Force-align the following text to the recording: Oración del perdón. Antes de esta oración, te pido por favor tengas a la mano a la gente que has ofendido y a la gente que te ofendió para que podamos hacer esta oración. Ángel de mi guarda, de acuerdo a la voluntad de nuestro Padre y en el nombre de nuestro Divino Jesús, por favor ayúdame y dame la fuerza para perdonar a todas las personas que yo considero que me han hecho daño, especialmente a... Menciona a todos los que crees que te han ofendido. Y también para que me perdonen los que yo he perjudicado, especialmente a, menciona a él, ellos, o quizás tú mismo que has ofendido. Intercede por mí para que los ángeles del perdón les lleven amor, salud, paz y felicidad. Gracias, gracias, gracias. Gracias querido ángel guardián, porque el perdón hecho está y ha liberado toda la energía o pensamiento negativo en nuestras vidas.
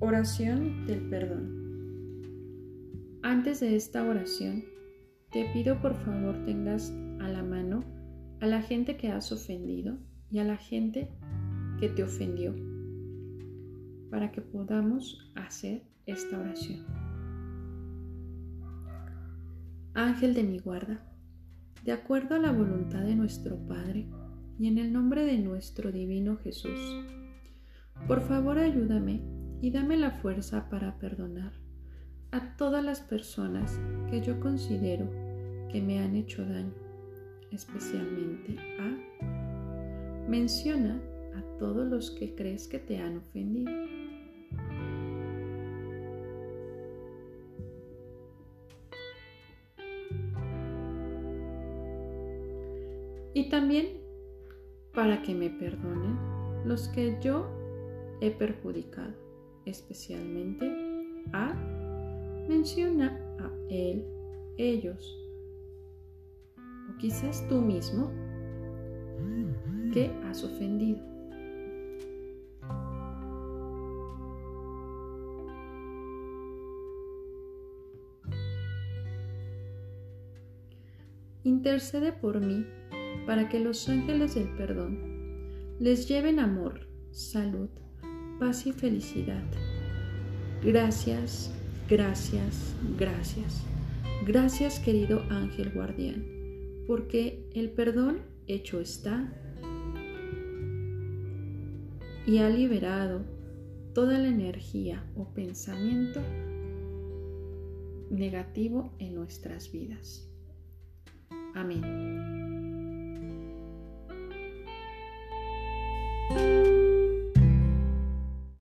Oración 0.00 0.86
del 0.86 1.08
perdón. 1.08 1.58
Antes 3.24 3.58
de 3.58 3.74
esta 3.74 4.04
oración, 4.04 4.62
te 5.32 5.50
pido 5.52 5.82
por 5.82 5.96
favor 6.04 6.36
tengas 6.44 6.92
a 7.18 7.26
la 7.26 7.42
mano 7.42 7.82
a 8.40 8.46
la 8.46 8.62
gente 8.62 8.96
que 8.96 9.10
has 9.10 9.32
ofendido 9.32 9.98
y 10.30 10.38
a 10.38 10.44
la 10.44 10.56
gente 10.56 11.10
que 11.80 11.88
te 11.88 12.04
ofendió 12.04 12.54
para 14.08 14.30
que 14.30 14.40
podamos 14.40 15.32
hacer 15.34 15.82
esta 16.06 16.38
oración. 16.38 16.86
Ángel 19.94 20.32
de 20.32 20.44
mi 20.44 20.60
guarda, 20.60 21.02
de 21.84 21.90
acuerdo 21.90 22.36
a 22.36 22.38
la 22.38 22.52
voluntad 22.52 23.02
de 23.02 23.16
nuestro 23.16 23.58
Padre 23.66 24.08
y 24.60 24.68
en 24.68 24.78
el 24.78 24.92
nombre 24.92 25.24
de 25.24 25.38
nuestro 25.38 25.90
Divino 25.90 26.36
Jesús, 26.36 26.78
por 28.06 28.20
favor 28.20 28.58
ayúdame 28.58 29.37
y 29.60 29.70
dame 29.70 29.96
la 29.96 30.12
fuerza 30.12 30.68
para 30.68 30.98
perdonar 30.98 31.52
a 32.30 32.56
todas 32.56 32.84
las 32.84 33.00
personas 33.00 33.80
que 34.10 34.20
yo 34.20 34.38
considero 34.40 35.08
que 35.70 35.80
me 35.82 35.98
han 36.00 36.14
hecho 36.14 36.44
daño, 36.44 36.74
especialmente 37.50 38.56
a... 38.78 40.28
Menciona 40.28 41.00
a 41.34 41.58
todos 41.58 41.88
los 41.88 42.10
que 42.10 42.34
crees 42.34 42.68
que 42.68 42.78
te 42.78 42.98
han 42.98 43.16
ofendido. 43.16 43.72
Y 53.34 53.48
también 53.50 53.86
para 54.92 55.22
que 55.22 55.34
me 55.34 55.48
perdonen 55.48 56.18
los 56.64 56.88
que 56.88 57.16
yo 57.22 57.48
he 58.20 58.30
perjudicado, 58.32 59.14
especialmente 59.68 60.70
a, 61.32 61.54
menciona 62.48 63.18
a 63.38 63.50
él, 63.70 64.04
ellos, 64.56 65.16
o 66.56 66.98
quizás 66.98 67.46
tú 67.48 67.60
mismo 67.60 68.10
que 69.92 70.10
has 70.24 70.44
ofendido. 70.44 70.98
Intercede 81.44 82.12
por 82.12 82.40
mí 82.40 82.66
para 83.26 83.48
que 83.48 83.58
los 83.60 83.88
ángeles 83.88 84.34
del 84.34 84.48
perdón 84.56 84.98
les 85.78 86.08
lleven 86.08 86.40
amor, 86.40 86.88
salud, 87.10 87.70
paz 88.38 88.66
y 88.66 88.72
felicidad. 88.72 89.42
Gracias, 90.62 91.50
gracias, 91.88 92.74
gracias. 92.98 93.62
Gracias 94.26 94.78
querido 94.80 95.22
ángel 95.30 95.70
guardián, 95.70 96.24
porque 96.86 97.48
el 97.54 97.70
perdón 97.70 98.20
hecho 98.46 98.80
está 98.80 99.32
y 102.26 102.38
ha 102.38 102.48
liberado 102.50 103.24
toda 103.94 104.18
la 104.18 104.28
energía 104.28 105.04
o 105.16 105.32
pensamiento 105.32 106.20
negativo 108.10 108.92
en 108.98 109.14
nuestras 109.14 109.72
vidas. 109.72 110.27